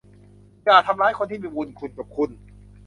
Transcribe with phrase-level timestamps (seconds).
[0.63, 2.29] อย่าทำร้ายคนที่มีบุญคุณกับคุณ